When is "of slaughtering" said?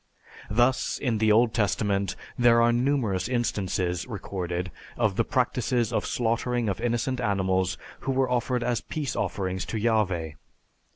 5.93-6.67